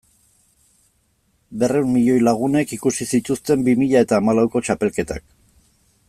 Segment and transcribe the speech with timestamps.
[1.63, 5.29] Berrehun milioi lagunek ikusi zituzten bi mila eta hamalauko txapelketak.